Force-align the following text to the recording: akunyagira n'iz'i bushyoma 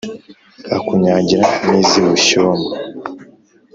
akunyagira 0.77 1.47
n'iz'i 1.69 1.99
bushyoma 2.05 2.59